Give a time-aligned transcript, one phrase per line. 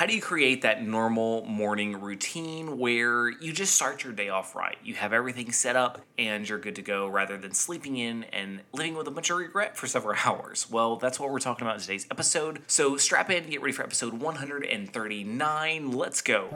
[0.00, 4.56] How do you create that normal morning routine where you just start your day off
[4.56, 4.78] right?
[4.82, 8.62] You have everything set up and you're good to go rather than sleeping in and
[8.72, 10.70] living with a bunch of regret for several hours.
[10.70, 12.62] Well, that's what we're talking about in today's episode.
[12.66, 15.92] So strap in, get ready for episode 139.
[15.92, 16.48] Let's go.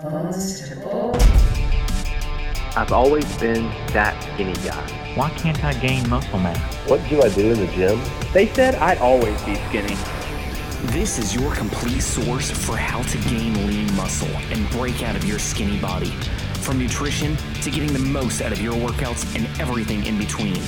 [2.76, 5.14] I've always been that skinny guy.
[5.16, 6.88] Why can't I gain muscle mass?
[6.88, 8.00] What do I do in the gym?
[8.32, 9.98] They said I'd always be skinny.
[10.88, 15.24] This is your complete source for how to gain lean muscle and break out of
[15.24, 16.10] your skinny body.
[16.60, 20.62] From nutrition to getting the most out of your workouts and everything in between.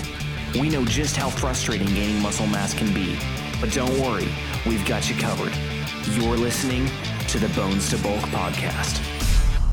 [0.54, 3.18] We know just how frustrating gaining muscle mass can be,
[3.60, 4.26] but don't worry,
[4.64, 5.52] we've got you covered.
[6.12, 6.88] You're listening
[7.28, 8.96] to the Bones to Bulk podcast.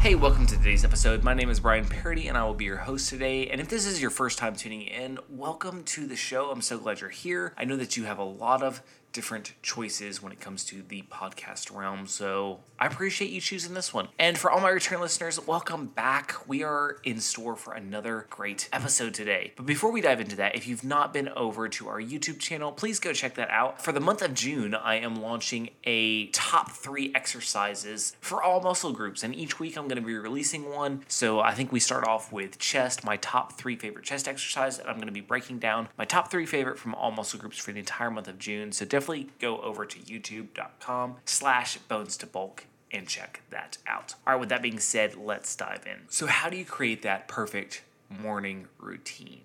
[0.02, 1.24] Hey, welcome to today's episode.
[1.24, 3.48] My name is Brian Parody, and I will be your host today.
[3.48, 6.52] And if this is your first time tuning in, welcome to the show.
[6.52, 7.54] I'm so glad you're here.
[7.58, 8.84] I know that you have a lot of
[9.14, 12.08] different choices when it comes to the podcast realm.
[12.08, 14.10] So I appreciate you choosing this one.
[14.18, 16.36] And for all my return listeners, welcome back.
[16.48, 19.54] We are in store for another great episode today.
[19.56, 22.72] But before we dive into that, if you've not been over to our YouTube channel,
[22.72, 23.82] please go check that out.
[23.82, 28.92] For the month of June, I am launching a top three exercises for all muscle
[28.92, 29.24] groups.
[29.24, 31.04] And each week I'm going to be releasing one.
[31.08, 34.80] So I think we start off with chest, my top three favorite chest exercise.
[34.80, 37.60] And I'm going to be breaking down my top three favorite from all muscle groups
[37.60, 38.72] for the entire month of June.
[38.72, 44.16] So definitely definitely go over to youtube.com slash bones to bulk and check that out.
[44.26, 46.04] All right, with that being said, let's dive in.
[46.10, 49.42] So, how do you create that perfect morning routine?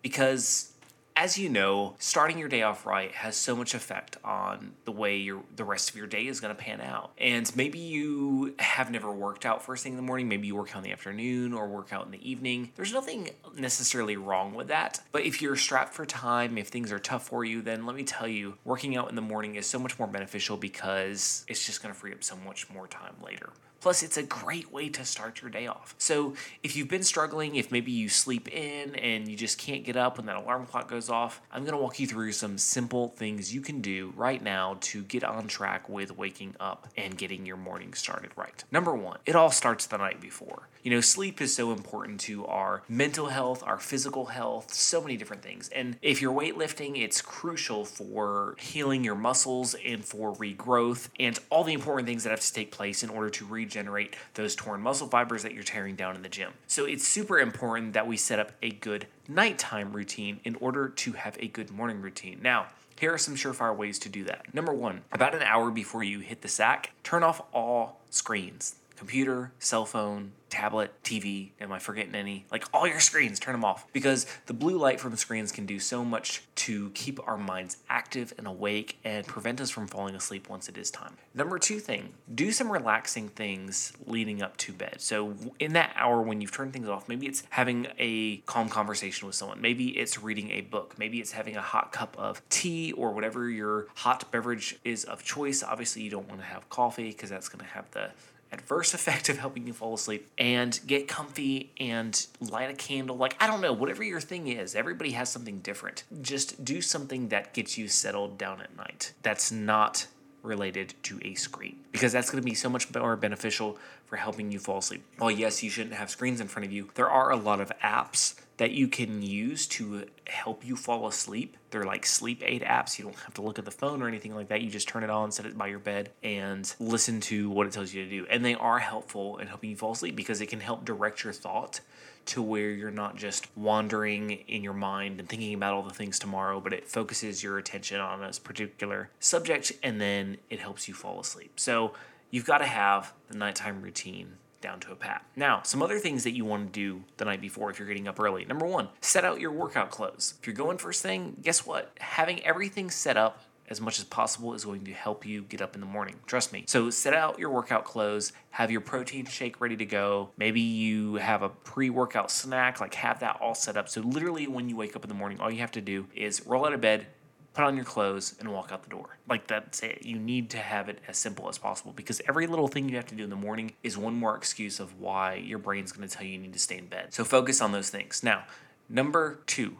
[0.00, 0.73] Because
[1.16, 5.16] as you know, starting your day off right has so much effect on the way
[5.16, 7.12] your the rest of your day is going to pan out.
[7.18, 10.74] And maybe you have never worked out first thing in the morning, maybe you work
[10.74, 12.72] out in the afternoon or work out in the evening.
[12.74, 15.00] There's nothing necessarily wrong with that.
[15.12, 18.02] But if you're strapped for time, if things are tough for you, then let me
[18.02, 21.82] tell you, working out in the morning is so much more beneficial because it's just
[21.82, 23.50] going to free up so much more time later.
[23.84, 25.94] Plus, it's a great way to start your day off.
[25.98, 26.32] So,
[26.62, 30.16] if you've been struggling, if maybe you sleep in and you just can't get up
[30.16, 33.54] when that alarm clock goes off, I'm going to walk you through some simple things
[33.54, 37.58] you can do right now to get on track with waking up and getting your
[37.58, 38.64] morning started right.
[38.72, 40.70] Number one, it all starts the night before.
[40.82, 45.18] You know, sleep is so important to our mental health, our physical health, so many
[45.18, 45.68] different things.
[45.70, 51.64] And if you're weightlifting, it's crucial for healing your muscles and for regrowth and all
[51.64, 54.80] the important things that have to take place in order to regenerate regenerate those torn
[54.80, 56.52] muscle fibers that you're tearing down in the gym.
[56.68, 61.12] So it's super important that we set up a good nighttime routine in order to
[61.12, 62.38] have a good morning routine.
[62.40, 62.66] Now,
[63.00, 64.54] here are some surefire ways to do that.
[64.54, 69.52] Number one, about an hour before you hit the sack, turn off all screens computer,
[69.58, 71.50] cell phone, tablet, TV.
[71.60, 72.46] Am I forgetting any?
[72.50, 75.78] Like all your screens, turn them off because the blue light from screens can do
[75.78, 80.48] so much to keep our minds active and awake and prevent us from falling asleep
[80.48, 81.18] once it is time.
[81.34, 84.96] Number two thing, do some relaxing things leading up to bed.
[85.00, 89.26] So, in that hour when you've turned things off, maybe it's having a calm conversation
[89.26, 92.92] with someone, maybe it's reading a book, maybe it's having a hot cup of tea
[92.92, 95.62] or whatever your hot beverage is of choice.
[95.62, 98.10] Obviously, you don't want to have coffee because that's going to have the
[98.54, 103.16] adverse effect of helping you fall asleep and get comfy and light a candle.
[103.16, 106.04] Like, I don't know, whatever your thing is, everybody has something different.
[106.22, 109.12] Just do something that gets you settled down at night.
[109.22, 110.06] That's not
[110.42, 114.52] related to a screen because that's going to be so much more beneficial for helping
[114.52, 115.04] you fall asleep.
[115.18, 116.90] Well, yes, you shouldn't have screens in front of you.
[116.94, 121.56] There are a lot of apps that you can use to help you fall asleep.
[121.70, 122.98] They're like sleep aid apps.
[122.98, 124.62] You don't have to look at the phone or anything like that.
[124.62, 127.72] You just turn it on, set it by your bed, and listen to what it
[127.72, 128.26] tells you to do.
[128.30, 131.32] And they are helpful in helping you fall asleep because it can help direct your
[131.32, 131.80] thought
[132.26, 136.18] to where you're not just wandering in your mind and thinking about all the things
[136.18, 140.94] tomorrow, but it focuses your attention on a particular subject and then it helps you
[140.94, 141.52] fall asleep.
[141.56, 141.92] So
[142.34, 145.24] you've got to have the nighttime routine down to a pat.
[145.36, 148.08] Now, some other things that you want to do the night before if you're getting
[148.08, 148.44] up early.
[148.44, 150.34] Number one, set out your workout clothes.
[150.40, 151.92] If you're going first thing, guess what?
[152.00, 155.76] Having everything set up as much as possible is going to help you get up
[155.76, 156.16] in the morning.
[156.26, 156.64] Trust me.
[156.66, 160.30] So set out your workout clothes, have your protein shake ready to go.
[160.36, 163.88] Maybe you have a pre workout snack, like have that all set up.
[163.88, 166.44] So literally, when you wake up in the morning, all you have to do is
[166.46, 167.06] roll out of bed,
[167.54, 169.18] put on your clothes, and walk out the door.
[169.28, 170.04] Like that's it.
[170.04, 173.06] You need to have it as simple as possible because every little thing you have
[173.06, 176.14] to do in the morning is one more excuse of why your brain's going to
[176.14, 177.14] tell you you need to stay in bed.
[177.14, 178.22] So focus on those things.
[178.22, 178.44] Now,
[178.88, 179.76] number two,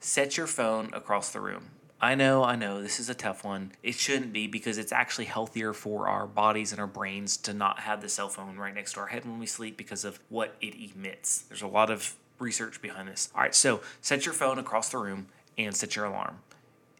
[0.00, 1.70] set your phone across the room.
[2.00, 3.72] I know, I know, this is a tough one.
[3.82, 7.80] It shouldn't be because it's actually healthier for our bodies and our brains to not
[7.80, 10.54] have the cell phone right next to our head when we sleep because of what
[10.60, 11.42] it emits.
[11.42, 13.30] There's a lot of research behind this.
[13.34, 15.26] All right, so set your phone across the room
[15.58, 16.38] and set your alarm.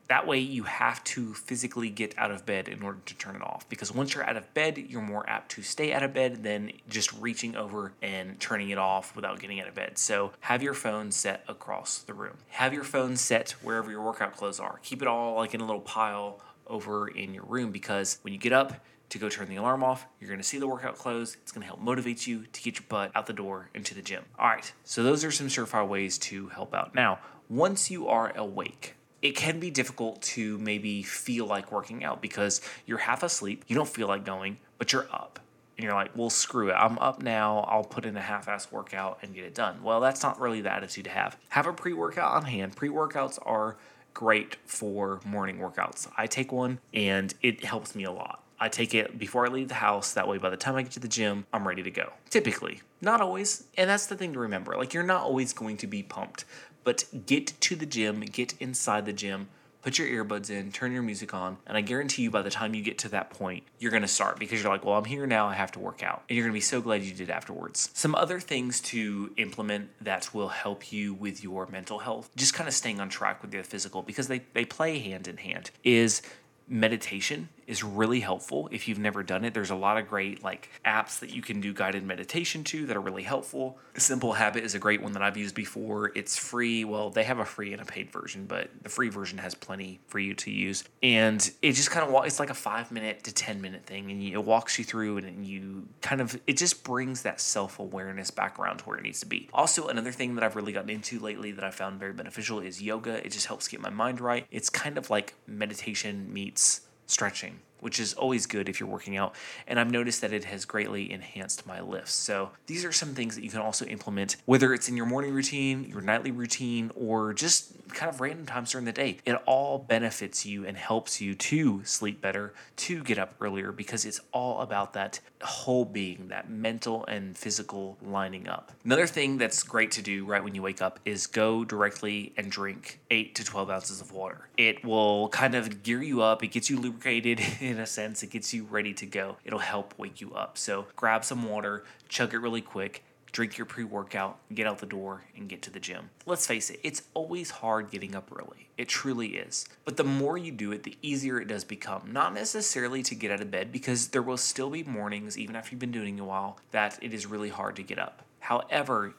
[0.09, 3.43] That way, you have to physically get out of bed in order to turn it
[3.43, 6.43] off because once you're out of bed, you're more apt to stay out of bed
[6.43, 9.99] than just reaching over and turning it off without getting out of bed.
[9.99, 12.39] So, have your phone set across the room.
[12.49, 14.81] Have your phone set wherever your workout clothes are.
[14.83, 18.39] Keep it all like in a little pile over in your room because when you
[18.39, 20.07] get up, to go turn the alarm off.
[20.21, 21.37] You're going to see the workout clothes.
[21.43, 24.03] It's going to help motivate you to get your butt out the door into the
[24.03, 24.25] gym.
[24.39, 26.95] All right, so those are some surefire ways to help out.
[26.95, 27.19] Now,
[27.49, 32.61] once you are awake, it can be difficult to maybe feel like working out because
[32.87, 35.41] you're half asleep, you don't feel like going, but you're up.
[35.77, 36.73] And you're like, well, screw it.
[36.73, 37.61] I'm up now.
[37.61, 39.81] I'll put in a half ass workout and get it done.
[39.85, 41.37] Well, that's not really the attitude to have.
[41.51, 42.75] Have a pre workout on hand.
[42.75, 43.77] Pre workouts are
[44.13, 46.11] great for morning workouts.
[46.17, 48.43] I take one and it helps me a lot.
[48.61, 50.15] I take it before I leave the house.
[50.15, 52.13] That way, by the time I get to the gym, I'm ready to go.
[52.29, 53.65] Typically, not always.
[53.77, 54.77] And that's the thing to remember.
[54.77, 56.45] Like, you're not always going to be pumped,
[56.89, 59.49] but get to the gym, get inside the gym,
[59.83, 62.75] put your earbuds in, turn your music on, and I guarantee you by the time
[62.75, 65.47] you get to that point, you're gonna start because you're like, well, I'm here now,
[65.49, 66.23] I have to work out.
[66.31, 67.91] And you're gonna be so glad you did afterwards.
[67.93, 72.67] Some other things to implement that will help you with your mental health, just kind
[72.67, 76.23] of staying on track with your physical because they, they play hand in hand, is
[76.69, 79.53] meditation is really helpful if you've never done it.
[79.53, 82.97] There's a lot of great like apps that you can do guided meditation to that
[82.97, 83.79] are really helpful.
[83.93, 86.11] The Simple Habit is a great one that I've used before.
[86.15, 86.85] It's free.
[86.85, 90.01] Well, they have a free and a paid version, but the free version has plenty
[90.07, 90.83] for you to use.
[91.03, 94.23] And it just kind of it's like a 5 minute to 10 minute thing and
[94.23, 98.79] it walks you through and you kind of it just brings that self-awareness back around
[98.79, 99.51] to where it needs to be.
[99.53, 102.81] Also, another thing that I've really gotten into lately that I found very beneficial is
[102.81, 103.25] yoga.
[103.25, 104.47] It just helps get my mind right.
[104.51, 109.35] It's kind of like meditation meets stretching, which is always good if you're working out.
[109.67, 112.15] And I've noticed that it has greatly enhanced my lifts.
[112.15, 115.33] So these are some things that you can also implement, whether it's in your morning
[115.33, 119.19] routine, your nightly routine, or just kind of random times during the day.
[119.25, 124.05] It all benefits you and helps you to sleep better, to get up earlier, because
[124.05, 128.73] it's all about that whole being, that mental and physical lining up.
[128.85, 132.51] Another thing that's great to do right when you wake up is go directly and
[132.51, 134.49] drink 8 to 12 ounces of water.
[134.57, 138.31] It will kind of gear you up, it gets you lubricated in a sense, it
[138.31, 139.37] gets you ready to go.
[139.45, 140.59] It'll help wake you up.
[140.59, 143.03] So grab some water, chug it really quick
[143.33, 146.11] drink your pre workout, get out the door, and get to the gym.
[146.27, 148.69] Let's face it, it's always hard getting up early.
[148.77, 149.67] It truly is.
[149.85, 152.13] But the more you do it, the easier it does become.
[152.13, 155.73] Not necessarily to get out of bed, because there will still be mornings, even after
[155.73, 158.23] you've been doing it a while, that it is really hard to get up.
[158.41, 159.15] However,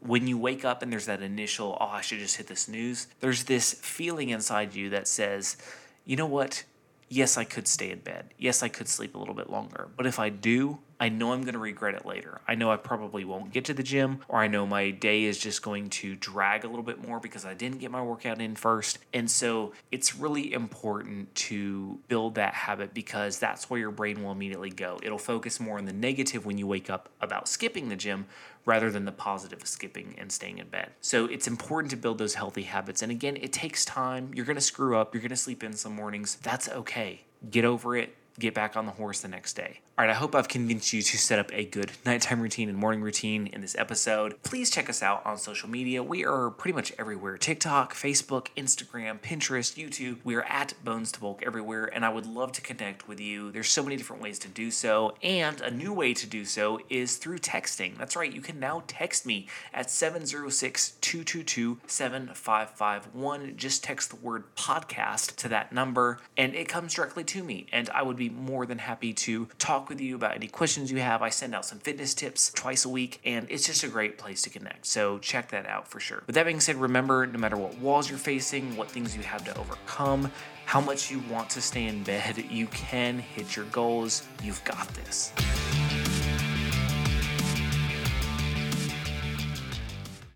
[0.00, 3.06] when you wake up and there's that initial, oh, I should just hit the snooze,
[3.20, 5.56] there's this feeling inside you that says,
[6.04, 6.64] you know what?
[7.08, 8.34] Yes, I could stay in bed.
[8.38, 9.88] Yes, I could sleep a little bit longer.
[9.96, 12.40] But if I do, I know I'm going to regret it later.
[12.48, 15.36] I know I probably won't get to the gym, or I know my day is
[15.36, 18.56] just going to drag a little bit more because I didn't get my workout in
[18.56, 18.96] first.
[19.12, 24.32] And so it's really important to build that habit because that's where your brain will
[24.32, 24.98] immediately go.
[25.02, 28.24] It'll focus more on the negative when you wake up about skipping the gym
[28.64, 30.92] rather than the positive of skipping and staying in bed.
[31.02, 33.02] So it's important to build those healthy habits.
[33.02, 34.30] And again, it takes time.
[34.34, 36.36] You're going to screw up, you're going to sleep in some mornings.
[36.36, 37.24] That's okay.
[37.50, 39.80] Get over it get back on the horse the next day.
[39.96, 42.76] All right, I hope I've convinced you to set up a good nighttime routine and
[42.76, 44.42] morning routine in this episode.
[44.42, 46.02] Please check us out on social media.
[46.02, 50.18] We are pretty much everywhere TikTok, Facebook, Instagram, Pinterest, YouTube.
[50.24, 53.52] We are at Bones to Bulk everywhere, and I would love to connect with you.
[53.52, 56.80] There's so many different ways to do so, and a new way to do so
[56.90, 57.96] is through texting.
[57.96, 63.56] That's right, you can now text me at 706 222 7551.
[63.56, 67.88] Just text the word podcast to that number, and it comes directly to me, and
[67.90, 70.98] I would be more than happy to talk talk with you about any questions you
[70.98, 71.20] have.
[71.20, 74.42] I send out some fitness tips twice a week, and it's just a great place
[74.42, 74.86] to connect.
[74.86, 76.22] So check that out for sure.
[76.26, 79.44] With that being said, remember no matter what walls you're facing, what things you have
[79.44, 80.30] to overcome,
[80.64, 84.26] how much you want to stay in bed, you can hit your goals.
[84.42, 85.32] You've got this.